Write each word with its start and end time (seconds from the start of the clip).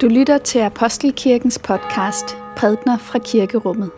Du 0.00 0.08
lytter 0.08 0.38
til 0.38 0.58
Apostelkirkens 0.58 1.58
podcast 1.58 2.36
Prædner 2.56 2.98
fra 2.98 3.18
Kirkerummet. 3.18 3.90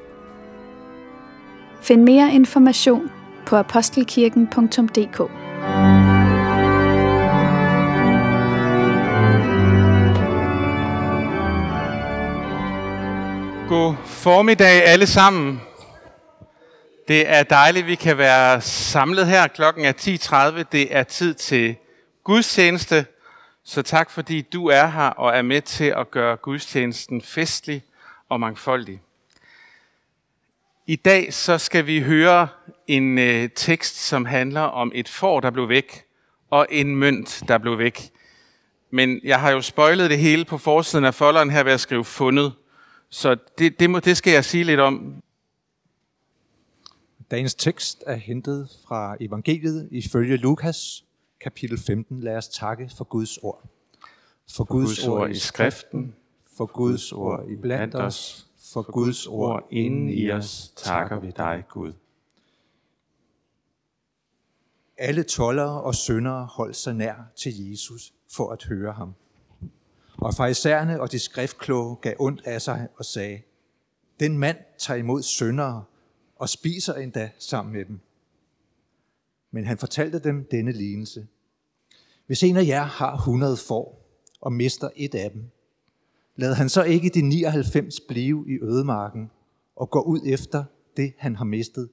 Find 1.82 2.02
mere 2.02 2.32
information 2.32 3.10
på 3.46 3.56
apostelkirken.dk. 3.56 5.18
God 13.68 13.94
formiddag 14.04 14.84
alle 14.84 15.06
sammen. 15.06 15.60
Det 17.08 17.28
er 17.28 17.42
dejligt, 17.42 17.84
at 17.84 17.88
vi 17.88 17.94
kan 17.94 18.18
være 18.18 18.60
samlet 18.60 19.26
her. 19.26 19.46
Klokken 19.46 19.84
er 19.84 19.92
10.30. 19.92 20.62
Det 20.72 20.96
er 20.96 21.02
tid 21.02 21.34
til 21.34 21.76
gudstjeneste. 22.24 23.06
Så 23.68 23.82
tak 23.82 24.10
fordi 24.10 24.42
du 24.42 24.66
er 24.66 24.86
her 24.86 25.08
og 25.08 25.36
er 25.36 25.42
med 25.42 25.62
til 25.62 25.84
at 25.84 26.10
gøre 26.10 26.36
gudstjenesten 26.36 27.22
festlig 27.22 27.82
og 28.28 28.40
mangfoldig. 28.40 29.00
I 30.86 30.96
dag 30.96 31.34
så 31.34 31.58
skal 31.58 31.86
vi 31.86 32.00
høre 32.00 32.48
en 32.86 33.18
øh, 33.18 33.48
tekst, 33.56 33.96
som 33.96 34.24
handler 34.24 34.60
om 34.60 34.92
et 34.94 35.08
får, 35.08 35.40
der 35.40 35.50
blev 35.50 35.68
væk, 35.68 36.04
og 36.50 36.66
en 36.70 36.96
mønt, 36.96 37.42
der 37.48 37.58
blev 37.58 37.78
væk. 37.78 38.10
Men 38.90 39.20
jeg 39.24 39.40
har 39.40 39.50
jo 39.50 39.60
spoilet 39.60 40.10
det 40.10 40.18
hele 40.18 40.44
på 40.44 40.58
forsiden 40.58 41.04
af 41.04 41.14
folderen 41.14 41.50
her 41.50 41.62
ved 41.62 41.72
at 41.72 41.80
skrive 41.80 42.04
fundet. 42.04 42.52
Så 43.10 43.36
det, 43.58 43.80
det, 43.80 43.90
må, 43.90 44.00
det 44.00 44.16
skal 44.16 44.32
jeg 44.32 44.44
sige 44.44 44.64
lidt 44.64 44.80
om. 44.80 45.22
Dagens 47.30 47.54
tekst 47.54 48.04
er 48.06 48.16
hentet 48.16 48.68
fra 48.88 49.16
evangeliet 49.20 49.88
ifølge 49.92 50.36
Lukas, 50.36 51.05
kapitel 51.46 51.78
15. 51.78 52.20
Lad 52.20 52.36
os 52.36 52.48
takke 52.48 52.90
for 52.96 53.04
Guds 53.04 53.38
ord. 53.38 53.64
For 54.50 54.64
Guds 54.64 55.06
ord 55.06 55.30
i 55.30 55.38
skriften, 55.38 56.14
for 56.56 56.66
Guds 56.66 57.12
ord 57.12 57.48
i 57.48 57.56
blandt 57.56 57.94
os, 57.94 58.46
for 58.72 58.82
Guds 58.82 59.26
ord 59.26 59.66
inden 59.70 60.08
i 60.08 60.30
os, 60.30 60.72
takker 60.76 61.20
vi 61.20 61.30
dig, 61.36 61.64
Gud. 61.68 61.92
Alle 64.98 65.22
tollere 65.22 65.82
og 65.82 65.94
syndere 65.94 66.46
holdt 66.46 66.76
sig 66.76 66.94
nær 66.94 67.14
til 67.36 67.70
Jesus 67.70 68.12
for 68.32 68.50
at 68.52 68.64
høre 68.64 68.92
ham. 68.92 69.14
Og 70.18 70.34
farisæerne 70.34 71.00
og 71.00 71.12
de 71.12 71.18
skriftkloge 71.18 71.96
gav 71.96 72.14
ondt 72.18 72.46
af 72.46 72.62
sig 72.62 72.88
og 72.96 73.04
sagde, 73.04 73.42
den 74.20 74.38
mand 74.38 74.58
tager 74.78 74.98
imod 74.98 75.22
syndere 75.22 75.84
og 76.36 76.48
spiser 76.48 76.94
endda 76.94 77.30
sammen 77.38 77.72
med 77.72 77.84
dem. 77.84 78.00
Men 79.50 79.64
han 79.64 79.78
fortalte 79.78 80.18
dem 80.18 80.48
denne 80.50 80.72
lignelse. 80.72 81.26
Hvis 82.26 82.42
en 82.42 82.56
af 82.56 82.66
jer 82.66 82.82
har 82.84 83.14
100 83.14 83.56
får 83.56 84.06
og 84.40 84.52
mister 84.52 84.88
et 84.96 85.14
af 85.14 85.30
dem, 85.30 85.50
lad 86.36 86.54
han 86.54 86.68
så 86.68 86.82
ikke 86.82 87.08
de 87.08 87.22
99 87.22 88.00
blive 88.00 88.44
i 88.48 88.58
ødemarken 88.62 89.30
og 89.76 89.90
gå 89.90 90.00
ud 90.00 90.20
efter 90.24 90.64
det, 90.96 91.12
han 91.18 91.36
har 91.36 91.44
mistet, 91.44 91.88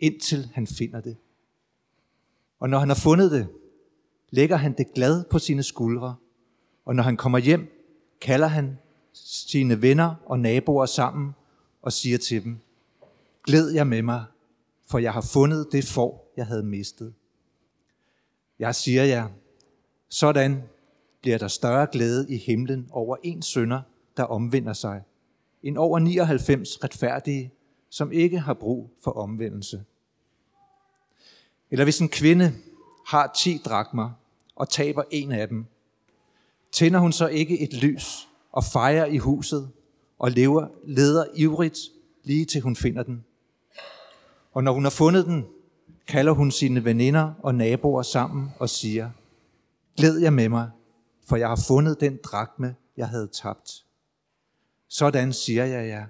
indtil 0.00 0.50
han 0.54 0.66
finder 0.66 1.00
det. 1.00 1.16
Og 2.60 2.68
når 2.68 2.78
han 2.78 2.88
har 2.88 2.96
fundet 2.96 3.30
det, 3.30 3.48
lægger 4.30 4.56
han 4.56 4.72
det 4.72 4.94
glad 4.94 5.24
på 5.30 5.38
sine 5.38 5.62
skuldre, 5.62 6.14
og 6.84 6.94
når 6.94 7.02
han 7.02 7.16
kommer 7.16 7.38
hjem, 7.38 7.68
kalder 8.20 8.46
han 8.46 8.78
sine 9.12 9.82
venner 9.82 10.14
og 10.26 10.40
naboer 10.40 10.86
sammen 10.86 11.32
og 11.82 11.92
siger 11.92 12.18
til 12.18 12.44
dem, 12.44 12.58
Glæd 13.44 13.70
jer 13.70 13.84
med 13.84 14.02
mig, 14.02 14.24
for 14.86 14.98
jeg 14.98 15.12
har 15.12 15.20
fundet 15.20 15.68
det 15.72 15.84
får, 15.84 16.32
jeg 16.36 16.46
havde 16.46 16.62
mistet. 16.62 17.14
Jeg 18.58 18.74
siger 18.74 19.04
jer, 19.04 19.28
sådan 20.16 20.62
bliver 21.20 21.38
der 21.38 21.48
større 21.48 21.86
glæde 21.92 22.26
i 22.28 22.36
himlen 22.36 22.88
over 22.90 23.16
en 23.22 23.42
sønder, 23.42 23.80
der 24.16 24.22
omvender 24.22 24.72
sig, 24.72 25.02
end 25.62 25.78
over 25.78 25.98
99 25.98 26.84
retfærdige, 26.84 27.52
som 27.90 28.12
ikke 28.12 28.38
har 28.38 28.54
brug 28.54 28.90
for 29.04 29.10
omvendelse. 29.10 29.84
Eller 31.70 31.84
hvis 31.84 32.00
en 32.00 32.08
kvinde 32.08 32.52
har 33.06 33.32
10 33.38 33.60
drakmer 33.64 34.10
og 34.54 34.68
taber 34.68 35.02
en 35.10 35.32
af 35.32 35.48
dem, 35.48 35.66
tænder 36.72 36.98
hun 36.98 37.12
så 37.12 37.26
ikke 37.26 37.60
et 37.60 37.74
lys 37.74 38.28
og 38.52 38.64
fejrer 38.64 39.06
i 39.06 39.16
huset 39.16 39.70
og 40.18 40.30
lever, 40.30 40.68
leder 40.84 41.24
ivrigt 41.34 41.78
lige 42.24 42.44
til 42.44 42.60
hun 42.60 42.76
finder 42.76 43.02
den. 43.02 43.24
Og 44.52 44.64
når 44.64 44.72
hun 44.72 44.82
har 44.82 44.90
fundet 44.90 45.26
den, 45.26 45.46
kalder 46.06 46.32
hun 46.32 46.50
sine 46.50 46.84
veninder 46.84 47.32
og 47.42 47.54
naboer 47.54 48.02
sammen 48.02 48.50
og 48.58 48.70
siger, 48.70 49.10
Glæd 49.96 50.18
jer 50.18 50.30
med 50.30 50.48
mig, 50.48 50.70
for 51.28 51.36
jeg 51.36 51.48
har 51.48 51.64
fundet 51.68 52.00
den 52.00 52.18
drakme, 52.24 52.76
jeg 52.96 53.08
havde 53.08 53.28
tabt. 53.28 53.84
Sådan 54.88 55.32
siger 55.32 55.64
jeg 55.64 55.88
jer, 55.88 56.06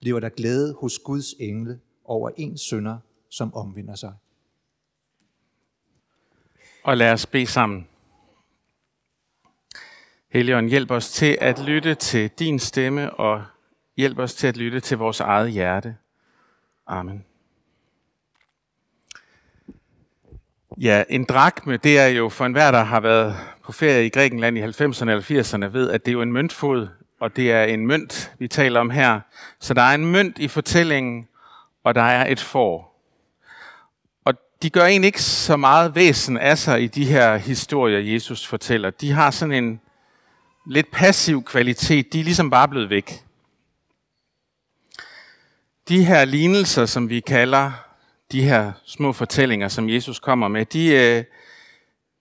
bliver 0.00 0.20
der 0.20 0.28
glæde 0.28 0.74
hos 0.80 0.98
Guds 0.98 1.32
engle 1.40 1.80
over 2.04 2.30
en 2.36 2.58
sønder, 2.58 2.98
som 3.30 3.54
omvinder 3.54 3.94
sig. 3.94 4.14
Og 6.84 6.96
lad 6.96 7.12
os 7.12 7.26
bede 7.26 7.46
sammen. 7.46 7.88
Helligånd, 10.28 10.68
hjælp 10.68 10.90
os 10.90 11.10
til 11.10 11.38
at 11.40 11.58
lytte 11.58 11.94
til 11.94 12.30
din 12.30 12.58
stemme, 12.58 13.14
og 13.14 13.44
hjælp 13.96 14.18
os 14.18 14.34
til 14.34 14.46
at 14.46 14.56
lytte 14.56 14.80
til 14.80 14.98
vores 14.98 15.20
eget 15.20 15.52
hjerte. 15.52 15.96
Amen. 16.86 17.24
Ja, 20.82 21.04
en 21.08 21.24
drakme, 21.24 21.76
det 21.76 21.98
er 21.98 22.06
jo 22.06 22.28
for 22.28 22.46
enhver, 22.46 22.70
der 22.70 22.84
har 22.84 23.00
været 23.00 23.36
på 23.64 23.72
ferie 23.72 24.06
i 24.06 24.08
Grækenland 24.08 24.58
i 24.58 24.62
90'erne 24.62 25.10
eller 25.10 25.20
80'erne, 25.20 25.64
ved, 25.64 25.90
at 25.90 26.04
det 26.04 26.10
er 26.10 26.12
jo 26.12 26.22
en 26.22 26.32
møntfod, 26.32 26.88
og 27.20 27.36
det 27.36 27.52
er 27.52 27.64
en 27.64 27.86
mønt, 27.86 28.32
vi 28.38 28.48
taler 28.48 28.80
om 28.80 28.90
her. 28.90 29.20
Så 29.58 29.74
der 29.74 29.82
er 29.82 29.94
en 29.94 30.06
mønt 30.06 30.38
i 30.38 30.48
fortællingen, 30.48 31.28
og 31.84 31.94
der 31.94 32.02
er 32.02 32.32
et 32.32 32.40
får. 32.40 33.02
Og 34.24 34.34
de 34.62 34.70
gør 34.70 34.84
egentlig 34.84 35.06
ikke 35.06 35.22
så 35.22 35.56
meget 35.56 35.94
væsen 35.94 36.38
af 36.38 36.58
sig 36.58 36.82
i 36.82 36.86
de 36.86 37.04
her 37.04 37.36
historier, 37.36 37.98
Jesus 37.98 38.46
fortæller. 38.46 38.90
De 38.90 39.12
har 39.12 39.30
sådan 39.30 39.64
en 39.64 39.80
lidt 40.66 40.90
passiv 40.90 41.44
kvalitet. 41.44 42.12
De 42.12 42.20
er 42.20 42.24
ligesom 42.24 42.50
bare 42.50 42.68
blevet 42.68 42.90
væk. 42.90 43.24
De 45.88 46.04
her 46.04 46.24
lignelser, 46.24 46.86
som 46.86 47.08
vi 47.08 47.20
kalder 47.20 47.89
de 48.32 48.42
her 48.42 48.72
små 48.84 49.12
fortællinger, 49.12 49.68
som 49.68 49.88
Jesus 49.88 50.18
kommer 50.18 50.48
med, 50.48 50.66
de, 50.66 50.86
øh, 50.88 51.24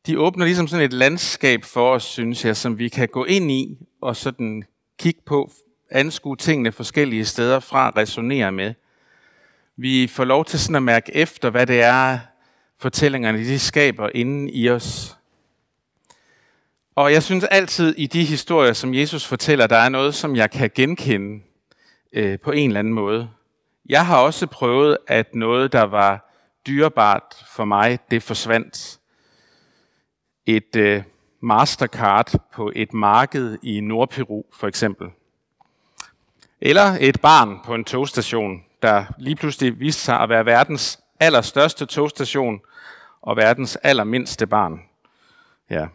de 0.07 0.19
åbner 0.19 0.45
ligesom 0.45 0.67
sådan 0.67 0.85
et 0.85 0.93
landskab 0.93 1.63
for 1.63 1.91
os, 1.91 2.03
synes 2.03 2.45
jeg, 2.45 2.57
som 2.57 2.79
vi 2.79 2.89
kan 2.89 3.07
gå 3.07 3.25
ind 3.25 3.51
i 3.51 3.77
og 4.01 4.15
sådan 4.15 4.63
kigge 4.99 5.21
på, 5.25 5.51
anskue 5.91 6.35
tingene 6.35 6.71
forskellige 6.71 7.25
steder 7.25 7.59
fra, 7.59 7.93
resonere 7.97 8.51
med. 8.51 8.73
Vi 9.77 10.07
får 10.07 10.23
lov 10.23 10.45
til 10.45 10.59
sådan 10.59 10.75
at 10.75 10.83
mærke 10.83 11.15
efter, 11.15 11.49
hvad 11.49 11.67
det 11.67 11.81
er, 11.81 12.19
fortællingerne 12.77 13.39
de 13.39 13.59
skaber 13.59 14.09
inden 14.15 14.49
i 14.49 14.69
os. 14.69 15.17
Og 16.95 17.13
jeg 17.13 17.23
synes 17.23 17.43
altid 17.43 17.95
i 17.97 18.07
de 18.07 18.23
historier, 18.23 18.73
som 18.73 18.93
Jesus 18.93 19.25
fortæller, 19.25 19.67
der 19.67 19.75
er 19.75 19.89
noget, 19.89 20.15
som 20.15 20.35
jeg 20.35 20.51
kan 20.51 20.71
genkende 20.75 21.43
øh, 22.13 22.39
på 22.39 22.51
en 22.51 22.69
eller 22.69 22.79
anden 22.79 22.93
måde. 22.93 23.29
Jeg 23.85 24.05
har 24.05 24.17
også 24.17 24.47
prøvet, 24.47 24.97
at 25.07 25.35
noget, 25.35 25.71
der 25.71 25.83
var 25.83 26.29
dyrebart 26.67 27.45
for 27.55 27.65
mig, 27.65 27.99
det 28.11 28.23
forsvandt. 28.23 28.99
Et 30.45 30.75
øh, 30.75 31.03
Mastercard 31.41 32.31
på 32.53 32.71
et 32.75 32.93
marked 32.93 33.57
i 33.63 33.79
Nordperu, 33.79 34.43
for 34.53 34.67
eksempel. 34.67 35.07
Eller 36.61 36.97
et 36.99 37.21
barn 37.21 37.59
på 37.65 37.75
en 37.75 37.83
togstation, 37.83 38.63
der 38.81 39.05
lige 39.17 39.35
pludselig 39.35 39.79
viste 39.79 40.01
sig 40.01 40.19
at 40.19 40.29
være 40.29 40.45
verdens 40.45 40.99
allerstørste 41.19 41.85
togstation 41.85 42.61
og 43.21 43.37
verdens 43.37 43.75
allermindste 43.75 44.47
barn. 44.47 44.81
Ja. 45.69 45.87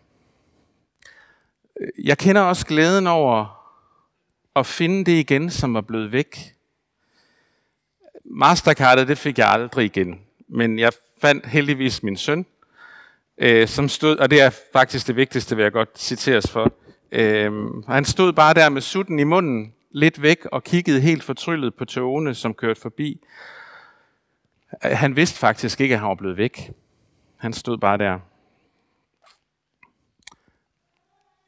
Jeg 2.05 2.19
kender 2.19 2.43
også 2.43 2.67
glæden 2.67 3.07
over 3.07 3.65
at 4.57 4.67
finde 4.67 5.05
det 5.05 5.19
igen, 5.19 5.51
som 5.51 5.75
er 5.75 5.81
blevet 5.81 6.13
væk. 6.13 6.54
Mastercardet, 8.25 9.09
det 9.09 9.19
fik 9.19 9.39
jeg 9.39 9.49
aldrig 9.49 9.85
igen. 9.85 10.21
Men 10.49 10.79
jeg 10.79 10.93
fandt 11.21 11.47
heldigvis 11.47 12.03
min 12.03 12.17
søn, 12.17 12.47
øh, 13.39 13.69
som 13.69 13.89
stod, 13.89 14.17
og 14.17 14.31
det 14.31 14.43
er 14.43 14.51
faktisk 14.73 15.07
det 15.07 15.17
vigtigste, 15.17 15.57
vil 15.57 15.63
jeg 15.63 15.73
godt 15.73 15.99
citeres 15.99 16.51
for. 16.51 16.73
Øh, 17.13 17.53
han 17.89 18.05
stod 18.05 18.33
bare 18.33 18.55
der 18.55 18.69
med 18.69 18.81
sutten 18.81 19.19
i 19.19 19.25
munden, 19.25 19.73
lidt 19.91 20.23
væk, 20.23 20.45
og 20.45 20.65
kiggede 20.65 21.01
helt 21.01 21.25
fortryllet 21.25 21.75
på 21.75 21.85
togene, 21.85 22.35
som 22.35 22.55
kørte 22.55 22.81
forbi. 22.81 23.21
Han 24.83 25.17
vidste 25.17 25.39
faktisk 25.39 25.81
ikke, 25.81 25.95
at 25.95 26.01
han 26.01 26.09
var 26.09 26.15
blevet 26.15 26.37
væk. 26.37 26.71
Han 27.37 27.53
stod 27.53 27.79
bare 27.79 27.99
der. 27.99 28.19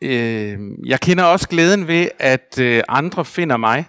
Øh, 0.01 0.59
jeg 0.85 1.01
kender 1.01 1.25
også 1.25 1.49
glæden 1.49 1.89
ved, 1.89 2.09
at 2.19 2.59
øh, 2.61 2.83
andre 2.89 3.25
finder 3.25 3.57
mig. 3.57 3.85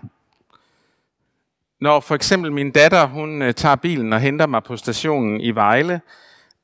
Når 1.81 1.99
for 1.99 2.15
eksempel 2.15 2.51
min 2.51 2.71
datter, 2.71 3.07
hun 3.07 3.41
øh, 3.41 3.53
tager 3.53 3.75
bilen 3.75 4.13
og 4.13 4.19
henter 4.19 4.47
mig 4.47 4.63
på 4.63 4.77
stationen 4.77 5.41
i 5.41 5.51
Vejle, 5.51 6.01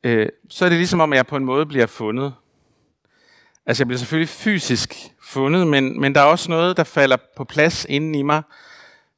øh, 0.04 0.30
så 0.50 0.65
er 0.65 0.69
det 0.69 0.77
ligesom 0.77 1.00
om, 1.00 1.13
at 1.13 1.18
jeg 1.18 1.27
på 1.27 1.36
en 1.36 1.45
måde 1.45 1.65
bliver 1.65 1.86
fundet. 1.86 2.33
Altså, 3.65 3.83
jeg 3.83 3.88
bliver 3.88 4.00
selvfølgelig 4.00 4.30
fysisk 4.30 4.95
fundet, 5.21 5.68
men, 5.68 6.01
men 6.01 6.15
der 6.15 6.21
er 6.21 6.25
også 6.25 6.51
noget, 6.51 6.77
der 6.77 6.83
falder 6.83 7.18
på 7.38 7.44
plads 7.44 7.86
inden 7.89 8.15
i 8.15 8.21
mig. 8.21 8.42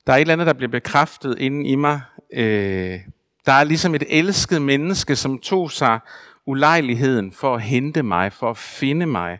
Der 0.07 0.13
er 0.13 0.17
et 0.17 0.21
eller 0.21 0.33
andet, 0.33 0.47
der 0.47 0.53
bliver 0.53 0.71
bekræftet 0.71 1.39
inden 1.39 1.65
i 1.65 1.75
mig. 1.75 2.01
Øh, 2.33 2.99
der 3.45 3.51
er 3.51 3.63
ligesom 3.63 3.95
et 3.95 4.03
elsket 4.09 4.61
menneske, 4.61 5.15
som 5.15 5.39
tog 5.39 5.71
sig 5.71 5.99
ulejligheden 6.45 7.31
for 7.31 7.55
at 7.55 7.61
hente 7.61 8.03
mig, 8.03 8.33
for 8.33 8.49
at 8.49 8.57
finde 8.57 9.05
mig. 9.05 9.39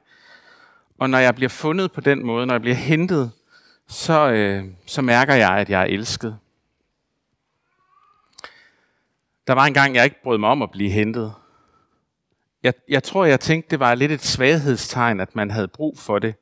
Og 0.99 1.09
når 1.09 1.17
jeg 1.17 1.35
bliver 1.35 1.49
fundet 1.49 1.91
på 1.91 2.01
den 2.01 2.25
måde, 2.25 2.45
når 2.45 2.53
jeg 2.53 2.61
bliver 2.61 2.75
hentet, 2.75 3.31
så, 3.87 4.29
øh, 4.29 4.63
så 4.85 5.01
mærker 5.01 5.33
jeg, 5.33 5.51
at 5.51 5.69
jeg 5.69 5.81
er 5.81 5.85
elsket. 5.85 6.37
Der 9.47 9.53
var 9.53 9.65
en 9.65 9.73
gang, 9.73 9.95
jeg 9.95 10.03
ikke 10.03 10.23
brød 10.23 10.37
mig 10.37 10.49
om 10.49 10.61
at 10.61 10.71
blive 10.71 10.89
hentet. 10.89 11.33
Jeg, 12.63 12.73
jeg 12.89 13.03
tror, 13.03 13.25
jeg 13.25 13.39
tænkte, 13.39 13.69
det 13.69 13.79
var 13.79 13.95
lidt 13.95 14.11
et 14.11 14.23
svaghedstegn, 14.23 15.19
at 15.19 15.35
man 15.35 15.51
havde 15.51 15.67
brug 15.67 15.99
for 15.99 16.19
det. 16.19 16.35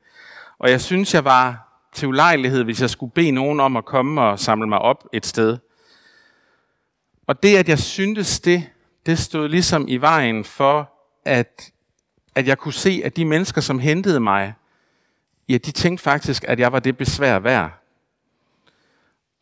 Og 0.58 0.70
jeg 0.70 0.80
synes, 0.80 1.14
jeg 1.14 1.24
var 1.24 1.68
til 1.92 2.08
ulejlighed, 2.08 2.64
hvis 2.64 2.80
jeg 2.80 2.90
skulle 2.90 3.12
bede 3.12 3.30
nogen 3.30 3.60
om 3.60 3.76
at 3.76 3.84
komme 3.84 4.20
og 4.20 4.38
samle 4.38 4.66
mig 4.66 4.78
op 4.78 5.08
et 5.12 5.26
sted. 5.26 5.58
Og 7.26 7.42
det, 7.42 7.56
at 7.56 7.68
jeg 7.68 7.78
syntes 7.78 8.40
det, 8.40 8.70
det 9.06 9.18
stod 9.18 9.48
ligesom 9.48 9.84
i 9.88 9.96
vejen 9.96 10.44
for, 10.44 10.92
at, 11.24 11.70
at 12.34 12.46
jeg 12.46 12.58
kunne 12.58 12.72
se, 12.72 13.02
at 13.04 13.16
de 13.16 13.24
mennesker, 13.24 13.60
som 13.60 13.78
hentede 13.78 14.20
mig, 14.20 14.54
ja, 15.48 15.56
de 15.58 15.72
tænkte 15.72 16.02
faktisk, 16.02 16.44
at 16.48 16.60
jeg 16.60 16.72
var 16.72 16.78
det 16.78 16.96
besvær 16.96 17.38
værd. 17.38 17.83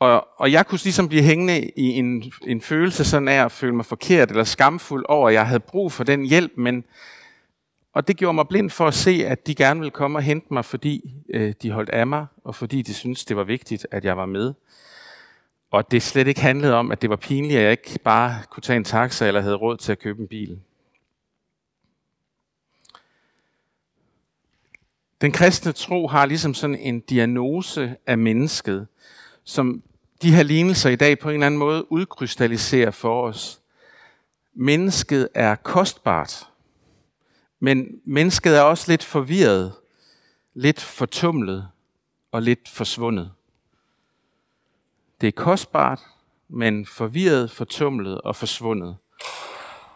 Og, 0.02 0.28
og 0.37 0.52
jeg 0.52 0.66
kunne 0.66 0.78
ligesom 0.84 1.08
blive 1.08 1.22
hængende 1.22 1.70
i 1.76 1.88
en, 1.88 2.32
en 2.46 2.60
følelse 2.60 3.04
sådan 3.04 3.28
af 3.28 3.44
at 3.44 3.52
føle 3.52 3.75
mig 3.75 3.87
forkert 3.87 4.31
eller 4.31 4.44
skamfuld 4.44 5.04
over, 5.08 5.28
at 5.28 5.34
jeg 5.34 5.46
havde 5.46 5.60
brug 5.60 5.93
for 5.93 6.04
den 6.04 6.25
hjælp, 6.25 6.52
men 6.56 6.84
og 7.93 8.08
det 8.08 8.16
gjorde 8.16 8.34
mig 8.34 8.49
blind 8.49 8.70
for 8.70 8.87
at 8.87 8.94
se, 8.94 9.26
at 9.26 9.46
de 9.46 9.54
gerne 9.54 9.81
ville 9.81 9.90
komme 9.90 10.19
og 10.19 10.22
hente 10.22 10.46
mig, 10.50 10.64
fordi 10.64 11.14
øh, 11.28 11.54
de 11.62 11.70
holdt 11.70 11.90
af 11.90 12.06
mig, 12.06 12.26
og 12.44 12.54
fordi 12.54 12.82
de 12.82 12.94
syntes, 12.94 13.25
det 13.25 13.37
var 13.37 13.44
vigtigt, 13.44 13.87
at 13.90 14.04
jeg 14.04 14.16
var 14.16 14.26
med. 14.26 14.54
Og 15.70 15.90
det 15.90 16.02
slet 16.02 16.26
ikke 16.26 16.40
handlede 16.40 16.75
om, 16.75 16.90
at 16.90 17.02
det 17.02 17.10
var 17.10 17.16
pinligt, 17.16 17.58
at 17.58 17.62
jeg 17.62 17.70
ikke 17.70 17.98
bare 18.05 18.43
kunne 18.50 18.62
tage 18.62 18.76
en 18.76 18.84
taxa 18.84 19.26
eller 19.26 19.40
havde 19.40 19.56
råd 19.56 19.76
til 19.76 19.93
at 19.93 19.98
købe 19.98 20.22
en 20.22 20.28
bil. 20.28 20.60
Den 25.20 25.32
kristne 25.32 25.72
tro 25.72 26.06
har 26.06 26.26
ligesom 26.26 26.55
sådan 26.55 26.76
en 26.76 27.00
diagnose 27.00 27.96
af 28.06 28.19
mennesket, 28.19 28.87
som 29.44 29.82
de 30.22 30.34
her 30.34 30.42
lignelser 30.42 30.90
i 30.90 30.96
dag 30.96 31.19
på 31.19 31.28
en 31.28 31.34
eller 31.34 31.46
anden 31.46 31.58
måde 31.58 31.92
udkrystalliserer 31.92 32.90
for 32.90 33.28
os. 33.28 33.60
Mennesket 34.54 35.28
er 35.34 35.54
kostbart, 35.54 36.48
men 37.60 37.86
mennesket 38.04 38.56
er 38.56 38.60
også 38.60 38.92
lidt 38.92 39.04
forvirret, 39.04 39.72
lidt 40.54 40.80
fortumlet 40.80 41.69
og 42.32 42.42
lidt 42.42 42.69
forsvundet. 42.69 43.30
Det 45.20 45.26
er 45.26 45.32
kostbart, 45.32 46.00
men 46.48 46.86
forvirret, 46.86 47.50
fortumlet 47.50 48.20
og 48.20 48.36
forsvundet. 48.36 48.96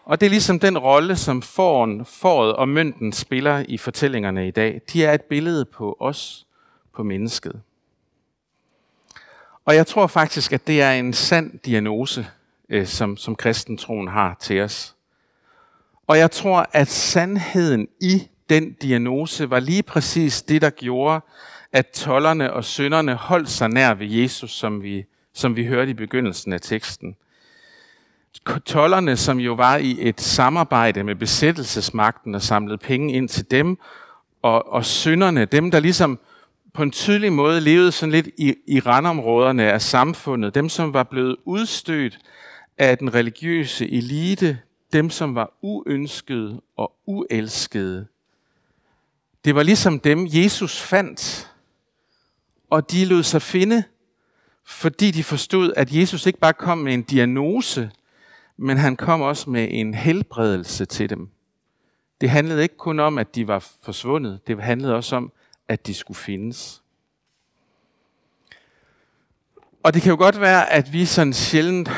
Og 0.05 0.21
det 0.21 0.27
er 0.27 0.31
ligesom 0.31 0.61
den 0.61 0.79
rolle, 0.79 1.17
som 1.17 1.43
foren, 1.43 2.05
foret 2.05 2.57
og 2.57 2.69
mønten 2.69 3.13
spiller 3.13 3.65
i 3.69 3.79
fortællingerne 3.79 4.49
i 4.49 4.51
dag. 4.51 4.81
De 4.93 5.05
er 5.05 5.15
et 5.15 5.23
billede 5.23 5.65
på 5.65 5.97
os, 6.01 6.47
på 6.95 7.03
mennesket. 7.03 7.63
Og 9.67 9.75
jeg 9.75 9.87
tror 9.87 10.07
faktisk, 10.07 10.53
at 10.53 10.67
det 10.67 10.83
er 10.83 10.93
en 10.93 11.13
sand 11.13 11.59
diagnose, 11.59 12.27
øh, 12.69 12.87
som, 12.87 13.17
som 13.17 13.37
kristentroen 13.37 14.09
har 14.09 14.37
til 14.41 14.61
os. 14.61 14.95
Og 16.07 16.19
jeg 16.19 16.31
tror, 16.31 16.67
at 16.73 16.89
sandheden 16.89 17.89
i 18.01 18.29
den 18.51 18.73
diagnose 18.73 19.51
var 19.51 19.61
lige 19.61 19.83
præcis 19.83 20.43
det, 20.43 20.63
der 20.63 20.71
gjorde, 20.71 21.21
at 21.73 21.87
tollerne 21.87 22.53
og 22.53 22.65
synderne 22.65 23.15
holdt 23.15 23.51
sig 23.51 23.69
nær 23.69 23.95
ved 23.95 24.07
Jesus, 24.07 24.51
som 24.51 24.83
vi, 24.83 25.05
som 25.33 25.57
vi 25.57 25.67
hørte 25.67 25.91
i 25.91 25.95
begyndelsen 25.95 26.53
af 26.53 26.61
teksten. 26.61 27.17
Tollerne, 28.65 29.17
som 29.17 29.41
jo 29.41 29.53
var 29.55 29.77
i 29.77 29.97
et 30.09 30.21
samarbejde 30.21 31.05
med 31.05 31.15
besættelsesmagten 31.15 32.35
og 32.35 32.43
samlede 32.43 32.79
penge 32.79 33.15
ind 33.15 33.29
til 33.29 33.51
dem, 33.51 33.79
og, 34.43 34.73
og 34.73 34.85
synderne, 34.85 35.45
dem 35.45 35.71
der 35.71 35.81
ligesom 35.81 36.19
på 36.77 36.83
en 36.83 36.91
tydelig 36.91 37.33
måde 37.33 37.61
levede 37.61 37.93
sådan 37.93 38.13
lidt 38.13 38.29
i, 38.37 38.55
i 38.67 38.81
randområderne 38.81 39.73
af 39.73 39.83
samfundet, 39.83 40.55
dem 40.55 40.69
som 40.69 40.95
var 40.95 41.03
blevet 41.03 41.37
udstødt 41.45 42.19
af 42.79 42.99
den 42.99 43.15
religiøse 43.15 43.91
elite, 43.91 44.59
dem 44.93 45.11
som 45.11 45.35
var 45.35 45.53
uønskede 45.63 46.61
og 46.77 46.93
uelskede. 47.07 48.07
Det 49.45 49.55
var 49.55 49.63
ligesom 49.63 50.01
dem, 50.01 50.27
Jesus 50.31 50.81
fandt, 50.83 51.51
og 52.71 52.91
de 52.91 53.05
lod 53.05 53.23
sig 53.23 53.43
finde, 53.43 53.85
fordi 54.65 55.11
de 55.11 55.25
forstod, 55.25 55.73
at 55.77 55.93
Jesus 55.93 56.27
ikke 56.27 56.39
bare 56.39 56.53
kom 56.53 56.79
med 56.79 56.95
en 56.95 57.03
diagnose, 57.03 57.91
men 58.57 58.77
han 58.77 58.97
kom 58.97 59.21
også 59.21 59.51
med 59.51 59.69
en 59.71 59.95
helbredelse 59.95 60.85
til 60.85 61.11
dem. 61.11 61.29
Det 62.21 62.31
handlede 62.31 62.63
ikke 62.63 62.77
kun 62.77 63.01
om, 63.01 63.19
at 63.19 63.35
de 63.35 63.49
var 63.49 63.69
forsvundet, 63.83 64.41
det 64.47 64.63
handlede 64.63 64.95
også 64.95 65.17
om, 65.17 65.33
at 65.69 65.87
de 65.87 65.95
skulle 65.95 66.19
findes. 66.19 66.83
Og 69.83 69.95
det 69.95 70.03
kan 70.03 70.11
jo 70.11 70.17
godt 70.17 70.41
være, 70.41 70.73
at 70.73 70.93
vi 70.93 71.05
sådan 71.05 71.33
sjældent 71.33 71.91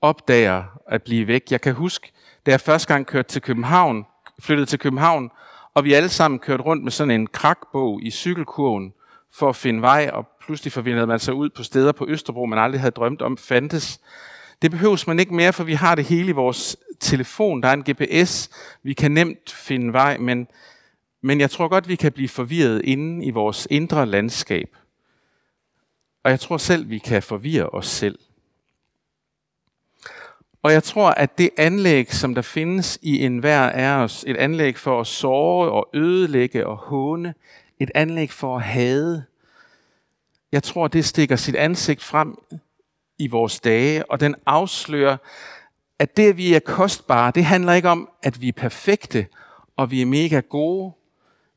opdager 0.00 0.64
at 0.86 1.02
blive 1.02 1.26
væk. 1.26 1.42
Jeg 1.50 1.60
kan 1.60 1.74
huske, 1.74 2.12
da 2.46 2.50
jeg 2.50 2.60
første 2.60 2.88
gang 2.88 3.06
kørte 3.06 3.28
til 3.28 3.42
København, 3.42 4.06
flyttede 4.40 4.66
til 4.66 4.78
København, 4.78 5.30
og 5.74 5.84
vi 5.84 5.92
alle 5.92 6.08
sammen 6.08 6.38
kørte 6.40 6.62
rundt 6.62 6.84
med 6.84 6.92
sådan 6.92 7.10
en 7.10 7.26
krakbog 7.26 8.02
i 8.02 8.10
cykelkurven 8.10 8.92
for 9.32 9.48
at 9.48 9.56
finde 9.56 9.82
vej, 9.82 10.10
og 10.12 10.28
pludselig 10.44 10.72
forvindede 10.72 11.06
man 11.06 11.18
sig 11.18 11.34
ud 11.34 11.50
på 11.50 11.62
steder 11.62 11.92
på 11.92 12.06
Østerbro, 12.08 12.46
man 12.46 12.58
aldrig 12.58 12.80
havde 12.80 12.92
drømt 12.92 13.22
om 13.22 13.36
fandtes. 13.36 14.00
Det 14.62 14.70
behøves 14.70 15.06
man 15.06 15.18
ikke 15.20 15.34
mere, 15.34 15.52
for 15.52 15.64
vi 15.64 15.74
har 15.74 15.94
det 15.94 16.04
hele 16.04 16.28
i 16.28 16.32
vores 16.32 16.76
telefon. 17.00 17.62
Der 17.62 17.68
er 17.68 17.72
en 17.72 17.84
GPS, 17.90 18.50
vi 18.82 18.92
kan 18.92 19.10
nemt 19.10 19.50
finde 19.50 19.92
vej, 19.92 20.16
men, 20.16 20.46
men 21.22 21.40
jeg 21.40 21.50
tror 21.50 21.68
godt, 21.68 21.88
vi 21.88 21.96
kan 21.96 22.12
blive 22.12 22.28
forvirret 22.28 22.80
inde 22.84 23.24
i 23.24 23.30
vores 23.30 23.68
indre 23.70 24.06
landskab. 24.06 24.76
Og 26.24 26.30
jeg 26.30 26.40
tror 26.40 26.56
selv, 26.56 26.90
vi 26.90 26.98
kan 26.98 27.22
forvirre 27.22 27.66
os 27.66 27.86
selv. 27.86 28.18
Og 30.62 30.72
jeg 30.72 30.82
tror, 30.82 31.10
at 31.10 31.38
det 31.38 31.50
anlæg, 31.56 32.14
som 32.14 32.34
der 32.34 32.42
findes 32.42 32.98
i 33.02 33.24
enhver 33.24 33.60
af 33.60 34.04
os, 34.04 34.24
et 34.26 34.36
anlæg 34.36 34.78
for 34.78 35.00
at 35.00 35.06
såre 35.06 35.70
og 35.70 35.88
ødelægge 35.94 36.66
og 36.66 36.76
håne, 36.76 37.34
et 37.78 37.90
anlæg 37.94 38.32
for 38.32 38.56
at 38.56 38.62
hade, 38.62 39.24
jeg 40.52 40.62
tror, 40.62 40.88
det 40.88 41.04
stikker 41.04 41.36
sit 41.36 41.54
ansigt 41.54 42.02
frem 42.02 42.38
i 43.18 43.26
vores 43.26 43.60
dage, 43.60 44.10
og 44.10 44.20
den 44.20 44.34
afslører, 44.46 45.16
at 45.98 46.16
det, 46.16 46.28
at 46.28 46.36
vi 46.36 46.54
er 46.54 46.60
kostbare, 46.60 47.32
det 47.34 47.44
handler 47.44 47.72
ikke 47.72 47.88
om, 47.88 48.08
at 48.22 48.40
vi 48.40 48.48
er 48.48 48.52
perfekte, 48.52 49.26
og 49.76 49.90
vi 49.90 50.02
er 50.02 50.06
mega 50.06 50.40
gode. 50.40 50.92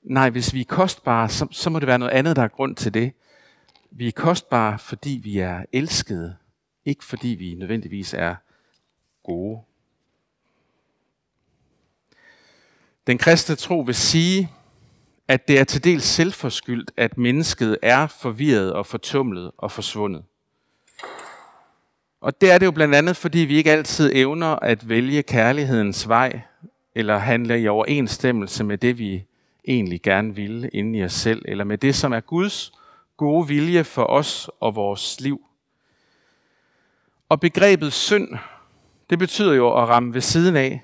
Nej, 0.04 0.30
hvis 0.30 0.54
vi 0.54 0.62
er 0.62 0.66
kostbare, 0.66 1.30
så, 1.30 1.48
så 1.52 1.70
må 1.70 1.80
det 1.80 1.88
være 1.88 2.00
noget 2.00 2.12
andet, 2.12 2.36
der 2.36 2.42
er 2.42 2.48
grund 2.48 2.76
til 2.76 2.94
det. 2.94 3.14
Vi 3.92 4.08
er 4.08 4.12
kostbare, 4.12 4.80
fordi 4.80 5.20
vi 5.24 5.40
er 5.40 5.66
elskede, 5.74 6.36
ikke 6.86 7.06
fordi 7.06 7.28
vi 7.28 7.56
nødvendigvis 7.56 8.14
er 8.14 8.36
gode. 9.24 9.62
Den 13.08 13.18
kristne 13.18 13.56
tro 13.56 13.80
vil 13.80 13.96
sige, 13.96 14.52
at 15.28 15.48
det 15.48 15.60
er 15.60 15.64
til 15.64 15.84
dels 15.84 16.04
selvforskyldt, 16.04 16.92
at 16.98 17.18
mennesket 17.18 17.78
er 17.82 18.08
forvirret 18.08 18.74
og 18.74 18.86
fortumlet 18.86 19.52
og 19.58 19.72
forsvundet. 19.72 20.24
Og 22.22 22.42
det 22.42 22.52
er 22.52 22.58
det 22.58 22.66
jo 22.66 22.72
blandt 22.72 22.96
andet, 22.96 23.18
fordi 23.18 23.40
vi 23.40 23.56
ikke 23.56 23.72
altid 23.72 24.12
evner 24.14 24.48
at 24.48 24.90
vælge 24.90 25.24
kærlighedens 25.24 26.08
vej, 26.08 26.42
eller 26.96 27.18
handle 27.18 27.62
i 27.62 27.68
overensstemmelse 27.68 28.64
med 28.64 28.78
det, 28.78 28.98
vi 28.98 29.26
egentlig 29.68 30.02
gerne 30.02 30.36
ville 30.36 30.70
inde 30.70 31.00
i 31.00 31.04
os 31.04 31.14
selv, 31.14 31.42
eller 31.46 31.64
med 31.64 31.78
det, 31.78 31.96
som 31.96 32.14
er 32.14 32.20
Guds 32.20 32.72
gode 33.18 33.48
vilje 33.48 33.84
for 33.84 34.04
os 34.04 34.50
og 34.60 34.76
vores 34.76 35.22
liv. 35.22 35.42
Og 37.30 37.40
begrebet 37.40 37.94
synd 37.94 38.30
det 39.12 39.20
betyder 39.20 39.54
jo 39.54 39.82
at 39.82 39.90
ramme 39.90 40.14
ved 40.14 40.22
siden 40.22 40.56
af. 40.56 40.84